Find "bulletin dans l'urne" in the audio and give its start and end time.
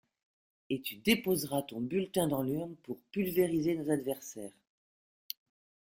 1.79-2.75